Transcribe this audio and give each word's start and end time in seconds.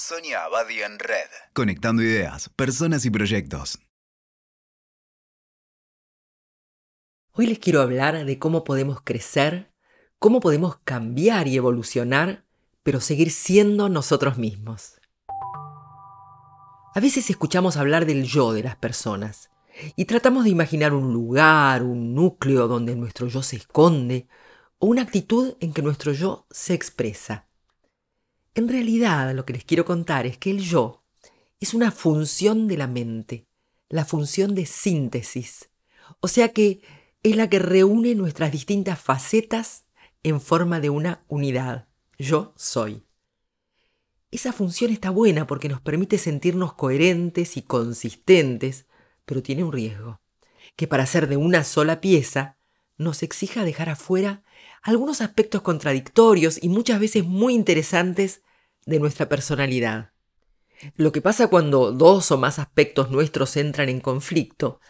Sonia 0.00 0.44
Abadi 0.44 0.80
en 0.80 0.96
Red. 1.00 1.28
Conectando 1.54 2.02
ideas, 2.04 2.48
personas 2.50 3.04
y 3.04 3.10
proyectos. 3.10 3.80
Hoy 7.32 7.48
les 7.48 7.58
quiero 7.58 7.82
hablar 7.82 8.24
de 8.24 8.38
cómo 8.38 8.62
podemos 8.62 9.00
crecer, 9.02 9.72
cómo 10.20 10.38
podemos 10.38 10.78
cambiar 10.84 11.48
y 11.48 11.56
evolucionar, 11.56 12.44
pero 12.84 13.00
seguir 13.00 13.32
siendo 13.32 13.88
nosotros 13.88 14.38
mismos. 14.38 15.00
A 16.94 17.00
veces 17.00 17.28
escuchamos 17.28 17.76
hablar 17.76 18.06
del 18.06 18.22
yo 18.22 18.52
de 18.52 18.62
las 18.62 18.76
personas 18.76 19.50
y 19.96 20.04
tratamos 20.04 20.44
de 20.44 20.50
imaginar 20.50 20.94
un 20.94 21.12
lugar, 21.12 21.82
un 21.82 22.14
núcleo 22.14 22.68
donde 22.68 22.94
nuestro 22.94 23.26
yo 23.26 23.42
se 23.42 23.56
esconde 23.56 24.28
o 24.78 24.86
una 24.86 25.02
actitud 25.02 25.56
en 25.58 25.72
que 25.72 25.82
nuestro 25.82 26.12
yo 26.12 26.46
se 26.50 26.74
expresa. 26.74 27.47
En 28.58 28.66
realidad 28.66 29.32
lo 29.36 29.46
que 29.46 29.52
les 29.52 29.62
quiero 29.62 29.84
contar 29.84 30.26
es 30.26 30.36
que 30.36 30.50
el 30.50 30.58
yo 30.58 31.04
es 31.60 31.74
una 31.74 31.92
función 31.92 32.66
de 32.66 32.76
la 32.76 32.88
mente, 32.88 33.46
la 33.88 34.04
función 34.04 34.56
de 34.56 34.66
síntesis, 34.66 35.70
o 36.18 36.26
sea 36.26 36.48
que 36.48 36.80
es 37.22 37.36
la 37.36 37.48
que 37.48 37.60
reúne 37.60 38.16
nuestras 38.16 38.50
distintas 38.50 38.98
facetas 38.98 39.84
en 40.24 40.40
forma 40.40 40.80
de 40.80 40.90
una 40.90 41.22
unidad. 41.28 41.86
Yo 42.18 42.52
soy. 42.56 43.04
Esa 44.32 44.52
función 44.52 44.90
está 44.90 45.10
buena 45.10 45.46
porque 45.46 45.68
nos 45.68 45.80
permite 45.80 46.18
sentirnos 46.18 46.72
coherentes 46.72 47.56
y 47.56 47.62
consistentes, 47.62 48.86
pero 49.24 49.40
tiene 49.40 49.62
un 49.62 49.70
riesgo, 49.70 50.20
que 50.74 50.88
para 50.88 51.06
ser 51.06 51.28
de 51.28 51.36
una 51.36 51.62
sola 51.62 52.00
pieza 52.00 52.56
nos 52.96 53.22
exija 53.22 53.62
dejar 53.62 53.88
afuera 53.88 54.42
algunos 54.82 55.20
aspectos 55.20 55.62
contradictorios 55.62 56.60
y 56.60 56.68
muchas 56.68 56.98
veces 56.98 57.24
muy 57.24 57.54
interesantes 57.54 58.42
de 58.88 58.98
nuestra 58.98 59.28
personalidad. 59.28 60.12
Lo 60.96 61.12
que 61.12 61.20
pasa 61.20 61.48
cuando 61.48 61.92
dos 61.92 62.30
o 62.30 62.38
más 62.38 62.58
aspectos 62.58 63.10
nuestros 63.10 63.56
entran 63.58 63.90
en 63.90 64.00
conflicto, 64.00 64.80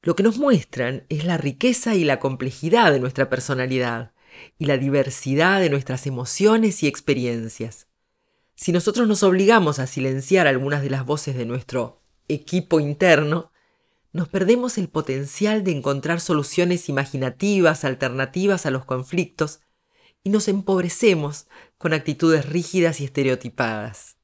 lo 0.00 0.14
que 0.14 0.22
nos 0.22 0.38
muestran 0.38 1.06
es 1.08 1.24
la 1.24 1.38
riqueza 1.38 1.96
y 1.96 2.04
la 2.04 2.20
complejidad 2.20 2.92
de 2.92 3.00
nuestra 3.00 3.28
personalidad 3.28 4.12
y 4.58 4.66
la 4.66 4.78
diversidad 4.78 5.60
de 5.60 5.70
nuestras 5.70 6.06
emociones 6.06 6.84
y 6.84 6.86
experiencias. 6.86 7.88
Si 8.54 8.70
nosotros 8.70 9.08
nos 9.08 9.24
obligamos 9.24 9.80
a 9.80 9.88
silenciar 9.88 10.46
algunas 10.46 10.82
de 10.82 10.90
las 10.90 11.04
voces 11.04 11.36
de 11.36 11.44
nuestro 11.44 12.00
equipo 12.28 12.78
interno, 12.78 13.50
nos 14.12 14.28
perdemos 14.28 14.78
el 14.78 14.88
potencial 14.88 15.64
de 15.64 15.72
encontrar 15.72 16.20
soluciones 16.20 16.88
imaginativas, 16.88 17.84
alternativas 17.84 18.66
a 18.66 18.70
los 18.70 18.84
conflictos, 18.84 19.61
y 20.24 20.30
nos 20.30 20.48
empobrecemos 20.48 21.46
con 21.78 21.92
actitudes 21.92 22.48
rígidas 22.48 23.00
y 23.00 23.04
estereotipadas. 23.04 24.16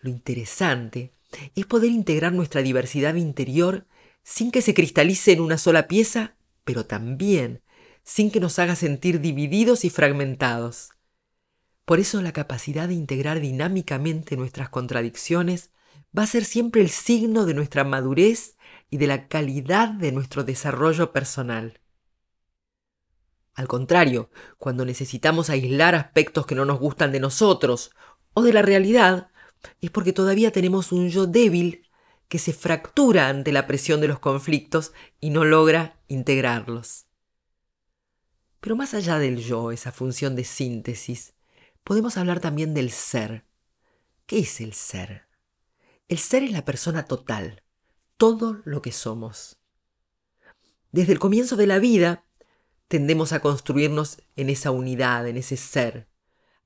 Lo 0.00 0.10
interesante 0.10 1.12
es 1.54 1.66
poder 1.66 1.90
integrar 1.90 2.32
nuestra 2.32 2.62
diversidad 2.62 3.14
interior 3.14 3.86
sin 4.22 4.50
que 4.50 4.62
se 4.62 4.74
cristalice 4.74 5.32
en 5.32 5.40
una 5.40 5.58
sola 5.58 5.88
pieza, 5.88 6.36
pero 6.64 6.86
también 6.86 7.62
sin 8.02 8.30
que 8.30 8.40
nos 8.40 8.58
haga 8.58 8.74
sentir 8.74 9.20
divididos 9.20 9.84
y 9.84 9.90
fragmentados. 9.90 10.90
Por 11.84 12.00
eso 12.00 12.20
la 12.22 12.32
capacidad 12.32 12.88
de 12.88 12.94
integrar 12.94 13.40
dinámicamente 13.40 14.36
nuestras 14.36 14.68
contradicciones 14.68 15.70
va 16.16 16.22
a 16.22 16.26
ser 16.26 16.44
siempre 16.44 16.80
el 16.80 16.90
signo 16.90 17.44
de 17.46 17.54
nuestra 17.54 17.84
madurez 17.84 18.56
y 18.90 18.98
de 18.98 19.06
la 19.06 19.28
calidad 19.28 19.88
de 19.88 20.12
nuestro 20.12 20.44
desarrollo 20.44 21.12
personal. 21.12 21.80
Al 23.58 23.66
contrario, 23.66 24.30
cuando 24.56 24.84
necesitamos 24.84 25.50
aislar 25.50 25.96
aspectos 25.96 26.46
que 26.46 26.54
no 26.54 26.64
nos 26.64 26.78
gustan 26.78 27.10
de 27.10 27.18
nosotros 27.18 27.90
o 28.32 28.42
de 28.42 28.52
la 28.52 28.62
realidad, 28.62 29.32
es 29.80 29.90
porque 29.90 30.12
todavía 30.12 30.52
tenemos 30.52 30.92
un 30.92 31.08
yo 31.08 31.26
débil 31.26 31.82
que 32.28 32.38
se 32.38 32.52
fractura 32.52 33.28
ante 33.28 33.50
la 33.50 33.66
presión 33.66 34.00
de 34.00 34.06
los 34.06 34.20
conflictos 34.20 34.92
y 35.18 35.30
no 35.30 35.44
logra 35.44 35.98
integrarlos. 36.06 37.06
Pero 38.60 38.76
más 38.76 38.94
allá 38.94 39.18
del 39.18 39.38
yo, 39.38 39.72
esa 39.72 39.90
función 39.90 40.36
de 40.36 40.44
síntesis, 40.44 41.34
podemos 41.82 42.16
hablar 42.16 42.38
también 42.38 42.74
del 42.74 42.92
ser. 42.92 43.44
¿Qué 44.26 44.38
es 44.38 44.60
el 44.60 44.72
ser? 44.72 45.26
El 46.06 46.18
ser 46.18 46.44
es 46.44 46.52
la 46.52 46.64
persona 46.64 47.06
total, 47.06 47.64
todo 48.18 48.62
lo 48.64 48.82
que 48.82 48.92
somos. 48.92 49.58
Desde 50.92 51.12
el 51.12 51.18
comienzo 51.18 51.56
de 51.56 51.66
la 51.66 51.80
vida, 51.80 52.24
tendemos 52.88 53.32
a 53.32 53.40
construirnos 53.40 54.22
en 54.36 54.50
esa 54.50 54.70
unidad, 54.70 55.28
en 55.28 55.36
ese 55.36 55.56
ser. 55.56 56.08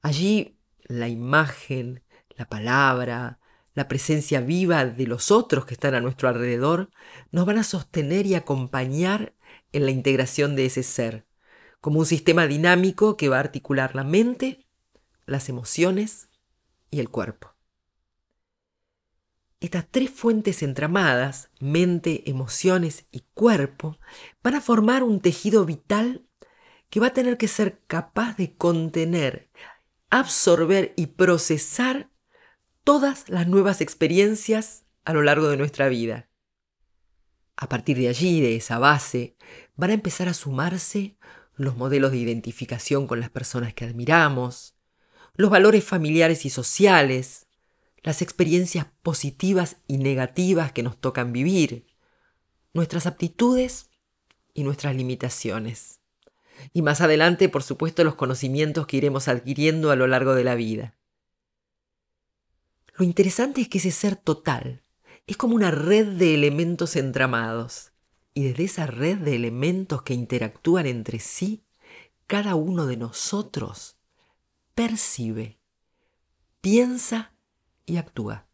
Allí 0.00 0.58
la 0.84 1.08
imagen, 1.08 2.02
la 2.30 2.48
palabra, 2.48 3.40
la 3.74 3.88
presencia 3.88 4.40
viva 4.40 4.84
de 4.84 5.06
los 5.06 5.30
otros 5.30 5.64
que 5.64 5.74
están 5.74 5.94
a 5.94 6.00
nuestro 6.00 6.28
alrededor 6.28 6.90
nos 7.30 7.46
van 7.46 7.58
a 7.58 7.64
sostener 7.64 8.26
y 8.26 8.34
acompañar 8.34 9.34
en 9.72 9.84
la 9.84 9.90
integración 9.90 10.56
de 10.56 10.66
ese 10.66 10.82
ser, 10.82 11.26
como 11.80 11.98
un 11.98 12.06
sistema 12.06 12.46
dinámico 12.46 13.16
que 13.16 13.28
va 13.28 13.38
a 13.38 13.40
articular 13.40 13.94
la 13.94 14.04
mente, 14.04 14.66
las 15.26 15.48
emociones 15.48 16.28
y 16.90 17.00
el 17.00 17.08
cuerpo. 17.08 17.51
Estas 19.62 19.86
tres 19.88 20.10
fuentes 20.10 20.60
entramadas, 20.64 21.48
mente, 21.60 22.28
emociones 22.28 23.06
y 23.12 23.22
cuerpo, 23.32 23.96
van 24.42 24.56
a 24.56 24.60
formar 24.60 25.04
un 25.04 25.20
tejido 25.20 25.64
vital 25.64 26.26
que 26.90 26.98
va 26.98 27.06
a 27.06 27.12
tener 27.12 27.38
que 27.38 27.46
ser 27.46 27.80
capaz 27.86 28.36
de 28.36 28.56
contener, 28.56 29.50
absorber 30.10 30.92
y 30.96 31.06
procesar 31.06 32.10
todas 32.82 33.28
las 33.28 33.46
nuevas 33.46 33.80
experiencias 33.80 34.84
a 35.04 35.12
lo 35.12 35.22
largo 35.22 35.48
de 35.48 35.58
nuestra 35.58 35.88
vida. 35.88 36.28
A 37.54 37.68
partir 37.68 37.96
de 37.96 38.08
allí, 38.08 38.40
de 38.40 38.56
esa 38.56 38.80
base, 38.80 39.36
van 39.76 39.90
a 39.90 39.94
empezar 39.94 40.28
a 40.28 40.34
sumarse 40.34 41.16
los 41.54 41.76
modelos 41.76 42.10
de 42.10 42.18
identificación 42.18 43.06
con 43.06 43.20
las 43.20 43.30
personas 43.30 43.74
que 43.74 43.84
admiramos, 43.84 44.74
los 45.34 45.50
valores 45.50 45.84
familiares 45.84 46.46
y 46.46 46.50
sociales, 46.50 47.46
las 48.02 48.22
experiencias 48.22 48.86
positivas 49.02 49.76
y 49.86 49.98
negativas 49.98 50.72
que 50.72 50.82
nos 50.82 51.00
tocan 51.00 51.32
vivir, 51.32 51.86
nuestras 52.74 53.06
aptitudes 53.06 53.90
y 54.54 54.64
nuestras 54.64 54.96
limitaciones. 54.96 56.00
Y 56.72 56.82
más 56.82 57.00
adelante, 57.00 57.48
por 57.48 57.62
supuesto, 57.62 58.04
los 58.04 58.14
conocimientos 58.14 58.86
que 58.86 58.96
iremos 58.96 59.28
adquiriendo 59.28 59.90
a 59.90 59.96
lo 59.96 60.06
largo 60.06 60.34
de 60.34 60.44
la 60.44 60.54
vida. 60.54 60.96
Lo 62.96 63.04
interesante 63.04 63.60
es 63.62 63.68
que 63.68 63.78
ese 63.78 63.90
ser 63.90 64.16
total 64.16 64.82
es 65.26 65.36
como 65.36 65.54
una 65.54 65.70
red 65.70 66.06
de 66.06 66.34
elementos 66.34 66.96
entramados. 66.96 67.92
Y 68.34 68.44
desde 68.44 68.64
esa 68.64 68.86
red 68.86 69.19
de 69.19 69.36
elementos 69.36 70.02
que 70.02 70.14
interactúan 70.14 70.86
entre 70.86 71.19
sí, 71.19 71.64
cada 72.26 72.54
uno 72.54 72.86
de 72.86 72.96
nosotros 72.96 73.96
percibe, 74.74 75.58
piensa 76.60 77.31
y 77.87 77.97
actúa. 77.97 78.47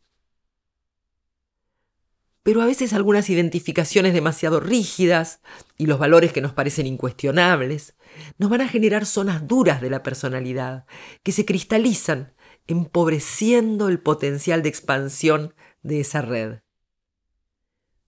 Pero 2.43 2.63
a 2.63 2.67
veces 2.67 2.95
algunas 2.95 3.29
identificaciones 3.29 4.15
demasiado 4.15 4.59
rígidas 4.59 5.41
y 5.77 5.85
los 5.85 5.99
valores 5.99 6.33
que 6.33 6.41
nos 6.41 6.55
parecen 6.55 6.87
incuestionables 6.87 7.95
nos 8.39 8.49
van 8.49 8.63
a 8.63 8.69
generar 8.69 9.05
zonas 9.05 9.47
duras 9.47 9.83
de 9.83 9.91
la 9.91 10.03
personalidad 10.03 10.87
que 11.23 11.33
se 11.33 11.45
cristalizan, 11.45 12.33
empobreciendo 12.67 13.89
el 13.89 14.01
potencial 14.01 14.63
de 14.63 14.71
expansión 14.71 15.55
de 15.83 16.01
esa 16.01 16.23
red. 16.23 16.61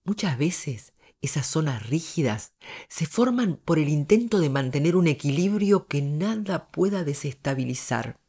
Muchas 0.03 0.39
veces 0.39 0.93
esas 1.21 1.45
zonas 1.45 1.87
rígidas 1.87 2.53
se 2.89 3.05
forman 3.05 3.57
por 3.63 3.77
el 3.77 3.89
intento 3.89 4.39
de 4.39 4.49
mantener 4.49 4.95
un 4.95 5.05
equilibrio 5.05 5.85
que 5.85 6.01
nada 6.01 6.71
pueda 6.71 7.03
desestabilizar 7.03 8.20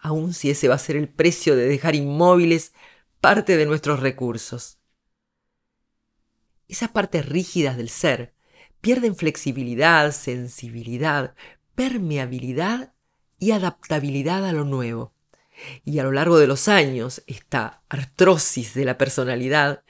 aun 0.00 0.34
si 0.34 0.50
ese 0.50 0.68
va 0.68 0.74
a 0.74 0.78
ser 0.78 0.96
el 0.96 1.08
precio 1.08 1.56
de 1.56 1.66
dejar 1.66 1.94
inmóviles 1.94 2.72
parte 3.20 3.56
de 3.56 3.66
nuestros 3.66 4.00
recursos. 4.00 4.78
Esas 6.68 6.90
partes 6.90 7.26
rígidas 7.26 7.76
del 7.76 7.88
ser 7.88 8.34
pierden 8.80 9.16
flexibilidad, 9.16 10.12
sensibilidad, 10.12 11.34
permeabilidad 11.74 12.94
y 13.38 13.50
adaptabilidad 13.50 14.46
a 14.46 14.52
lo 14.52 14.64
nuevo. 14.64 15.12
Y 15.84 15.98
a 15.98 16.04
lo 16.04 16.12
largo 16.12 16.38
de 16.38 16.46
los 16.46 16.68
años, 16.68 17.22
esta 17.26 17.82
artrosis 17.88 18.72
de 18.74 18.84
la 18.84 18.96
personalidad 18.96 19.82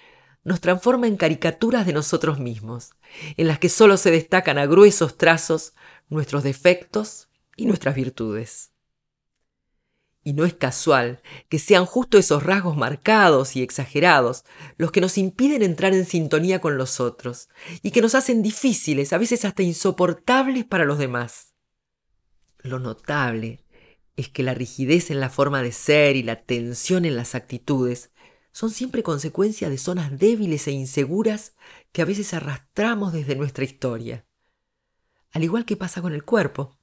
nos 0.43 0.61
transforma 0.61 1.07
en 1.07 1.17
caricaturas 1.17 1.87
de 1.87 1.93
nosotros 1.93 2.39
mismos, 2.39 2.91
en 3.37 3.47
las 3.47 3.59
que 3.59 3.69
solo 3.69 3.97
se 3.97 4.11
destacan 4.11 4.59
a 4.59 4.67
gruesos 4.67 5.17
trazos 5.17 5.75
nuestros 6.09 6.43
defectos 6.43 7.29
y 7.57 7.67
nuestras 7.67 7.95
virtudes. 7.95 8.73
Y 10.23 10.35
no 10.35 10.45
es 10.45 10.53
casual 10.53 11.23
que 11.49 11.59
sean 11.59 11.87
justo 11.87 12.19
esos 12.19 12.43
rasgos 12.43 12.77
marcados 12.77 13.57
y 13.57 13.63
exagerados 13.63 14.45
los 14.77 14.93
que 14.93 15.01
nos 15.01 15.17
impiden 15.17 15.63
entrar 15.63 15.95
en 15.95 16.05
sintonía 16.05 16.61
con 16.61 16.77
los 16.77 17.01
otros 17.01 17.49
y 17.83 17.91
que 17.91 18.03
nos 18.03 18.15
hacen 18.15 18.43
difíciles, 18.43 19.13
a 19.13 19.19
veces 19.19 19.45
hasta 19.45 19.63
insoportables 19.63 20.65
para 20.67 20.85
los 20.85 20.99
demás. 20.99 21.55
Lo 22.59 22.79
notable 22.79 23.65
es 24.17 24.29
que 24.29 24.43
la 24.43 24.53
rigidez 24.53 25.11
en 25.11 25.21
la 25.21 25.31
forma 25.31 25.63
de 25.63 25.73
ser 25.73 26.17
y 26.17 26.23
la 26.23 26.43
tensión 26.43 27.07
en 27.07 27.17
las 27.17 27.35
actitudes 27.35 28.11
son 28.53 28.71
siempre 28.71 29.03
consecuencia 29.03 29.71
de 29.71 29.79
zonas 29.79 30.19
débiles 30.19 30.67
e 30.67 30.73
inseguras 30.73 31.55
que 31.93 32.03
a 32.03 32.05
veces 32.05 32.35
arrastramos 32.35 33.13
desde 33.13 33.37
nuestra 33.37 33.65
historia. 33.65 34.27
Al 35.33 35.45
igual 35.45 35.65
que 35.65 35.77
pasa 35.77 36.03
con 36.03 36.13
el 36.13 36.25
cuerpo, 36.25 36.77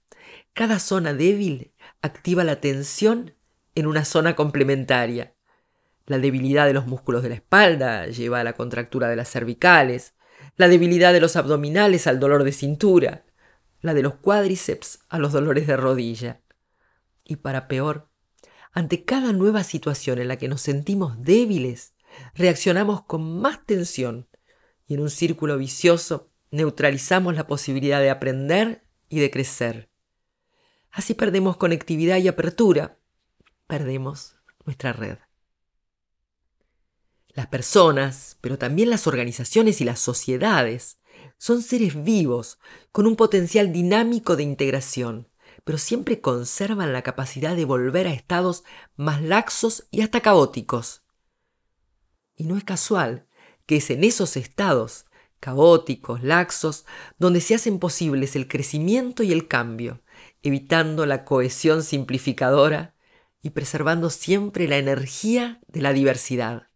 cada 0.53 0.79
zona 0.79 1.13
débil 1.13 1.73
activa 2.01 2.43
la 2.43 2.59
tensión 2.59 3.35
en 3.75 3.87
una 3.87 4.05
zona 4.05 4.35
complementaria. 4.35 5.35
La 6.05 6.19
debilidad 6.19 6.65
de 6.65 6.73
los 6.73 6.87
músculos 6.87 7.21
de 7.23 7.29
la 7.29 7.35
espalda 7.35 8.07
lleva 8.07 8.39
a 8.39 8.43
la 8.43 8.53
contractura 8.53 9.07
de 9.07 9.15
las 9.15 9.29
cervicales, 9.29 10.15
la 10.55 10.67
debilidad 10.67 11.13
de 11.13 11.19
los 11.19 11.35
abdominales 11.35 12.07
al 12.07 12.19
dolor 12.19 12.43
de 12.43 12.51
cintura, 12.51 13.25
la 13.81 13.93
de 13.93 14.01
los 14.01 14.15
cuádriceps 14.15 14.99
a 15.09 15.19
los 15.19 15.33
dolores 15.33 15.67
de 15.67 15.77
rodilla. 15.77 16.41
Y 17.23 17.37
para 17.37 17.67
peor, 17.67 18.09
ante 18.71 19.03
cada 19.03 19.33
nueva 19.33 19.63
situación 19.63 20.19
en 20.19 20.27
la 20.27 20.37
que 20.37 20.47
nos 20.47 20.61
sentimos 20.61 21.21
débiles, 21.21 21.93
reaccionamos 22.35 23.03
con 23.03 23.39
más 23.39 23.65
tensión 23.65 24.27
y 24.87 24.95
en 24.95 25.01
un 25.01 25.09
círculo 25.09 25.57
vicioso 25.57 26.31
neutralizamos 26.51 27.35
la 27.35 27.47
posibilidad 27.47 27.99
de 27.99 28.09
aprender 28.09 28.83
y 29.09 29.19
de 29.19 29.29
crecer. 29.29 29.86
Así 30.91 31.13
perdemos 31.13 31.57
conectividad 31.57 32.17
y 32.17 32.27
apertura, 32.27 32.99
perdemos 33.67 34.35
nuestra 34.65 34.93
red. 34.93 35.17
Las 37.29 37.47
personas, 37.47 38.37
pero 38.41 38.57
también 38.57 38.89
las 38.89 39.05
organizaciones 39.05 39.79
y 39.81 39.83
las 39.83 39.99
sociedades, 39.99 40.97
son 41.37 41.61
seres 41.61 42.03
vivos, 42.03 42.59
con 42.91 43.05
un 43.05 43.15
potencial 43.15 43.71
dinámico 43.71 44.35
de 44.35 44.43
integración, 44.43 45.29
pero 45.63 45.77
siempre 45.77 46.21
conservan 46.21 46.93
la 46.93 47.03
capacidad 47.03 47.55
de 47.55 47.65
volver 47.65 48.07
a 48.07 48.13
estados 48.13 48.63
más 48.95 49.21
laxos 49.21 49.87
y 49.91 50.01
hasta 50.01 50.21
caóticos. 50.21 51.03
Y 52.35 52.45
no 52.45 52.57
es 52.57 52.63
casual 52.63 53.27
que 53.65 53.77
es 53.77 53.89
en 53.89 54.03
esos 54.03 54.37
estados, 54.37 55.05
caóticos, 55.39 56.23
laxos, 56.23 56.85
donde 57.19 57.41
se 57.41 57.53
hacen 57.53 57.79
posibles 57.79 58.35
el 58.35 58.47
crecimiento 58.47 59.23
y 59.23 59.33
el 59.33 59.47
cambio, 59.47 60.01
evitando 60.43 61.05
la 61.05 61.25
cohesión 61.25 61.83
simplificadora 61.83 62.95
y 63.41 63.51
preservando 63.51 64.09
siempre 64.09 64.67
la 64.67 64.77
energía 64.77 65.59
de 65.67 65.81
la 65.81 65.93
diversidad. 65.93 66.67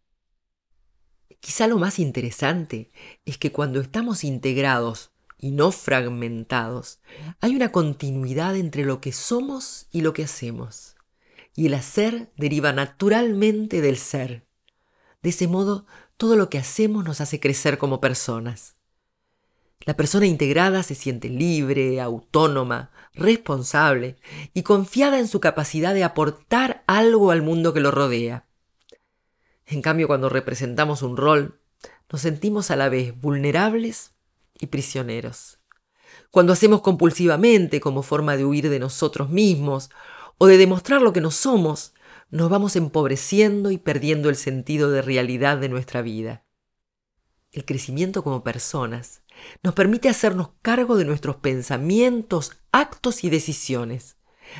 Quizá 1.40 1.68
lo 1.68 1.80
más 1.80 1.98
interesante 1.98 2.92
es 3.26 3.38
que 3.38 3.52
cuando 3.52 3.82
estamos 3.82 4.24
integrados 4.24 5.12
y 5.38 5.52
no 5.52 5.72
fragmentados, 5.72 7.00
hay 7.40 7.56
una 7.56 7.72
continuidad 7.72 8.56
entre 8.56 8.86
lo 8.86 9.02
que 9.02 9.12
somos 9.12 9.88
y 9.92 10.02
lo 10.02 10.14
que 10.14 10.24
hacemos. 10.24 10.96
Y 11.56 11.66
el 11.66 11.74
hacer 11.74 12.32
deriva 12.38 12.74
naturalmente 12.74 13.82
del 13.82 13.98
ser. 13.98 14.46
De 15.24 15.32
ese 15.32 15.48
modo, 15.48 15.86
todo 16.16 16.36
lo 16.36 16.50
que 16.50 16.60
hacemos 16.60 17.04
nos 17.04 17.22
hace 17.22 17.40
crecer 17.40 17.80
como 17.80 18.00
personas. 18.00 18.76
La 19.84 19.96
persona 19.96 20.28
integrada 20.28 20.84
se 20.84 20.94
siente 20.94 21.28
libre, 21.28 22.00
autónoma, 22.02 22.92
responsable 23.14 24.18
y 24.54 24.62
confiada 24.62 25.18
en 25.18 25.28
su 25.28 25.40
capacidad 25.40 25.94
de 25.94 26.04
aportar 26.04 26.84
algo 26.86 27.32
al 27.32 27.42
mundo 27.42 27.74
que 27.74 27.80
lo 27.80 27.90
rodea. 27.90 28.46
En 29.66 29.82
cambio, 29.82 30.08
cuando 30.08 30.30
representamos 30.30 31.02
un 31.02 31.18
rol, 31.18 31.60
nos 32.12 32.22
sentimos 32.22 32.70
a 32.70 32.76
la 32.76 32.90
vez 32.90 33.20
vulnerables 33.20 34.14
y 34.60 34.68
prisioneros. 34.68 35.60
Cuando 36.30 36.54
hacemos 36.54 36.82
compulsivamente 36.82 37.80
como 37.80 38.04
forma 38.04 38.38
de 38.38 38.46
huir 38.46 38.70
de 38.70 38.80
nosotros 38.80 39.30
mismos 39.30 39.90
o 40.38 40.46
de 40.46 40.58
demostrar 40.58 41.02
lo 41.02 41.14
que 41.14 41.22
no 41.22 41.32
somos, 41.32 41.94
nos 42.30 42.50
vamos 42.50 42.76
empobreciendo 42.76 43.72
y 43.72 43.78
perdiendo 43.78 44.30
el 44.30 44.36
sentido 44.36 44.92
de 44.92 45.02
realidad 45.02 45.58
de 45.58 45.70
nuestra 45.70 46.02
vida. 46.02 46.44
El 47.52 47.66
crecimiento 47.66 48.24
como 48.24 48.44
personas 48.44 49.24
nos 49.64 49.74
permite 49.74 50.10
hacernos 50.10 50.52
cargo 50.62 50.98
de 50.98 51.06
nuestros 51.06 51.38
pensamientos, 51.38 52.52
actos 52.72 53.24
y 53.24 53.30
decisiones, 53.30 54.18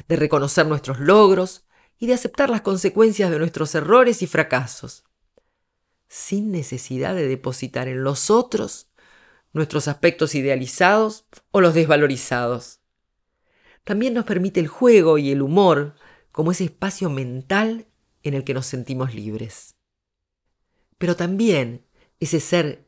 de 0.08 0.16
reconocer 0.16 0.66
nuestros 0.68 1.00
logros 1.00 1.66
y 1.98 2.08
de 2.08 2.14
aceptar 2.14 2.50
las 2.50 2.62
consecuencias 2.62 3.30
de 3.32 3.40
nuestros 3.40 3.76
errores 3.76 4.22
y 4.22 4.28
fracasos, 4.28 5.04
sin 6.08 6.52
necesidad 6.52 7.16
de 7.16 7.28
depositar 7.28 7.88
en 7.88 8.04
los 8.04 8.30
otros 8.30 8.90
nuestros 9.54 9.88
aspectos 9.88 10.34
idealizados 10.36 11.26
o 11.52 11.62
los 11.62 11.74
desvalorizados. 11.74 12.80
También 13.84 14.14
nos 14.14 14.26
permite 14.26 14.60
el 14.60 14.68
juego 14.68 15.18
y 15.18 15.32
el 15.32 15.42
humor 15.42 15.96
como 16.32 16.52
ese 16.52 16.66
espacio 16.66 17.10
mental 17.10 17.88
en 18.24 18.34
el 18.34 18.44
que 18.44 18.54
nos 18.54 18.66
sentimos 18.66 19.14
libres. 19.14 19.76
Pero 20.98 21.16
también 21.16 21.86
ese 22.20 22.40
ser 22.40 22.88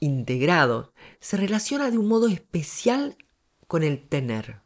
integrado 0.00 0.92
se 1.20 1.36
relaciona 1.36 1.90
de 1.90 1.98
un 1.98 2.08
modo 2.08 2.28
especial 2.28 3.16
con 3.66 3.82
el 3.82 4.08
tener. 4.08 4.62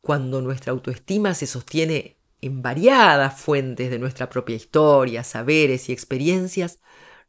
Cuando 0.00 0.42
nuestra 0.42 0.72
autoestima 0.72 1.34
se 1.34 1.46
sostiene 1.46 2.18
en 2.40 2.62
variadas 2.62 3.40
fuentes 3.40 3.90
de 3.90 3.98
nuestra 3.98 4.28
propia 4.28 4.56
historia, 4.56 5.24
saberes 5.24 5.88
y 5.88 5.92
experiencias, 5.92 6.80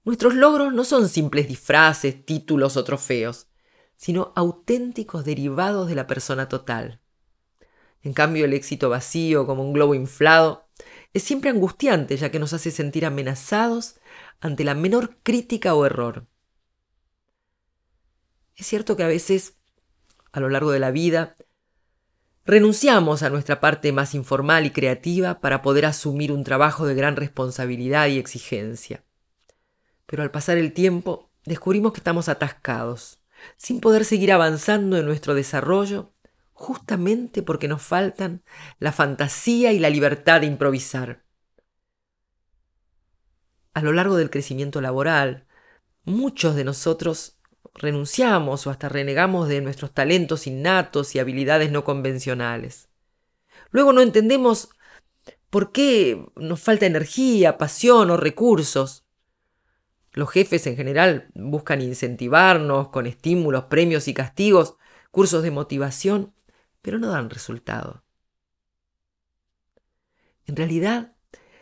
nuestros 0.03 0.35
logros 0.35 0.73
no 0.73 0.83
son 0.83 1.09
simples 1.09 1.47
disfraces, 1.47 2.25
títulos 2.25 2.77
o 2.77 2.83
trofeos, 2.83 3.47
sino 3.95 4.31
auténticos 4.35 5.25
derivados 5.25 5.89
de 5.89 5.95
la 5.95 6.07
persona 6.07 6.47
total. 6.47 7.01
En 8.01 8.13
cambio, 8.13 8.45
el 8.45 8.53
éxito 8.53 8.89
vacío, 8.89 9.45
como 9.45 9.63
un 9.63 9.73
globo 9.73 9.93
inflado, 9.93 10.67
es 11.13 11.23
siempre 11.23 11.49
angustiante 11.49 12.15
ya 12.15 12.31
que 12.31 12.39
nos 12.39 12.53
hace 12.53 12.71
sentir 12.71 13.05
amenazados 13.05 13.95
ante 14.39 14.63
la 14.63 14.73
menor 14.73 15.17
crítica 15.21 15.73
o 15.75 15.85
error. 15.85 16.27
Es 18.59 18.67
cierto 18.67 18.97
que 18.97 19.03
a 19.03 19.07
veces, 19.07 19.56
a 20.33 20.41
lo 20.41 20.50
largo 20.50 20.71
de 20.71 20.79
la 20.79 20.91
vida, 20.91 21.38
renunciamos 22.45 23.23
a 23.23 23.29
nuestra 23.29 23.61
parte 23.61 23.94
más 23.94 24.13
informal 24.13 24.65
y 24.65 24.71
creativa 24.71 25.39
para 25.39 25.61
poder 25.61 25.85
asumir 25.85 26.33
un 26.33 26.44
trabajo 26.44 26.85
de 26.85 26.94
gran 26.94 27.15
responsabilidad 27.15 28.07
y 28.07 28.19
exigencia. 28.19 29.06
Pero 30.06 30.23
al 30.23 30.31
pasar 30.31 30.57
el 30.57 30.73
tiempo, 30.73 31.31
descubrimos 31.45 31.94
que 31.94 32.01
estamos 32.01 32.27
atascados, 32.27 33.21
sin 33.56 33.79
poder 33.79 34.03
seguir 34.03 34.33
avanzando 34.33 34.97
en 34.97 35.06
nuestro 35.06 35.35
desarrollo 35.35 36.11
justamente 36.51 37.41
porque 37.41 37.69
nos 37.69 37.81
faltan 37.81 38.44
la 38.77 38.91
fantasía 38.91 39.71
y 39.71 39.79
la 39.79 39.89
libertad 39.89 40.41
de 40.41 40.47
improvisar. 40.47 41.23
A 43.73 43.81
lo 43.81 43.94
largo 43.94 44.18
del 44.18 44.30
crecimiento 44.30 44.81
laboral, 44.81 45.47
muchos 46.04 46.56
de 46.56 46.66
nosotros 46.66 47.38
renunciamos 47.76 48.68
o 48.68 48.69
hasta 48.69 48.90
renegamos 48.90 49.47
de 49.47 49.61
nuestros 49.61 49.94
talentos 49.94 50.47
innatos 50.47 51.16
y 51.16 51.19
habilidades 51.19 51.71
no 51.71 51.83
convencionales. 51.83 52.90
Luego 53.71 53.94
no 53.94 54.02
entendemos 54.02 54.69
por 55.49 55.71
qué 55.71 56.26
nos 56.35 56.59
falta 56.59 56.85
energía, 56.85 57.57
pasión 57.57 58.11
o 58.11 58.18
recursos. 58.18 59.06
Los 60.11 60.30
jefes 60.30 60.66
en 60.68 60.76
general 60.76 61.30
buscan 61.35 61.81
incentivarnos 61.81 62.90
con 62.90 63.06
estímulos, 63.06 63.66
premios 63.66 64.07
y 64.07 64.14
castigos, 64.14 64.76
cursos 65.11 65.44
de 65.44 65.52
motivación, 65.52 66.33
pero 66.81 66.99
no 66.99 67.09
dan 67.09 67.30
resultado. 67.30 68.04
En 70.45 70.56
realidad, 70.56 71.14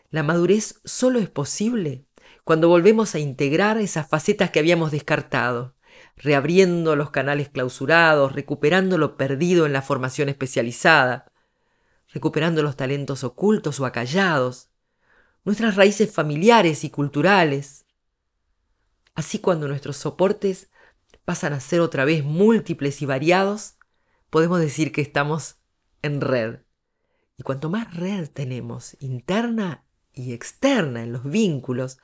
la 0.10 0.24
madurez 0.24 0.80
solo 0.86 1.20
es 1.20 1.30
posible 1.30 2.06
cuando 2.44 2.70
volvemos 2.70 3.14
a 3.14 3.20
integrar 3.20 3.78
esas 3.78 4.08
facetas 4.08 4.52
que 4.52 4.60
habíamos 4.60 4.92
descartado, 4.92 5.76
reabriendo 6.18 6.96
los 6.96 7.12
canales 7.12 7.50
clausurados, 7.50 8.34
recuperando 8.34 8.98
lo 8.98 9.18
perdido 9.18 9.66
en 9.66 9.74
la 9.74 9.82
formación 9.82 10.30
especializada, 10.30 11.32
recuperando 12.10 12.64
los 12.64 12.76
talentos 12.76 13.24
ocultos 13.24 13.80
o 13.80 13.86
acallados, 13.86 14.70
nuestras 15.46 15.76
raíces 15.76 16.12
familiares 16.12 16.84
y 16.84 16.90
culturales. 16.90 17.86
Así 19.14 19.40
cuando 19.40 19.68
nuestros 19.68 19.98
soportes 19.98 20.70
pasan 21.24 21.54
a 21.54 21.60
ser 21.60 21.82
otra 21.82 22.06
vez 22.06 22.24
múltiples 22.24 23.02
y 23.02 23.06
variados, 23.06 23.76
podemos 24.30 24.60
decir 24.60 24.92
que 24.92 25.02
estamos 25.02 25.58
en 26.02 26.22
red. 26.22 26.60
Y 27.38 27.44
cuanto 27.44 27.70
más 27.70 27.96
red 27.96 28.28
tenemos, 28.30 28.98
interna 29.00 29.84
y 30.14 30.34
externa 30.34 31.04
en 31.04 31.14
los 31.14 31.24
vínculos, 31.24 32.00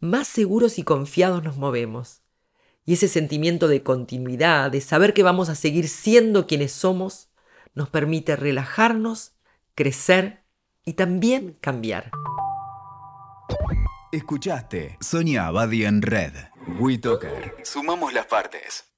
más 0.00 0.26
seguros 0.26 0.78
y 0.78 0.82
confiados 0.82 1.44
nos 1.44 1.56
movemos. 1.56 2.22
Y 2.84 2.94
ese 2.94 3.08
sentimiento 3.08 3.68
de 3.68 3.82
continuidad, 3.82 4.70
de 4.70 4.80
saber 4.80 5.14
que 5.14 5.22
vamos 5.22 5.48
a 5.48 5.54
seguir 5.54 5.88
siendo 5.88 6.46
quienes 6.46 6.72
somos, 6.72 7.30
nos 7.74 7.88
permite 7.88 8.34
relajarnos, 8.36 9.32
crecer 9.74 10.42
y 10.84 10.94
también 10.94 11.56
cambiar. 11.60 12.10
Escuchaste 14.10 14.98
Sonia 15.00 15.46
Abadi 15.46 15.84
en 15.84 16.02
Red. 16.02 16.32
WeToker. 16.78 17.54
Sumamos 17.62 18.12
las 18.12 18.26
partes. 18.26 18.91